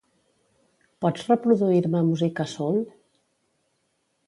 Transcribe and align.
Pots 1.05 1.27
reproduir-me 1.33 2.03
música 2.09 2.49
soul? 2.57 2.83